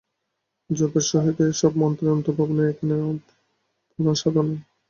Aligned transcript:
জপের 0.69 1.05
সহিত 1.09 1.37
এই 1.41 1.53
সব 1.61 1.71
মন্ত্রের 1.81 2.13
অর্থভাবনাই 2.15 2.69
এখানে 2.71 2.95
প্রধান 3.91 4.15
সাধনা। 4.21 4.55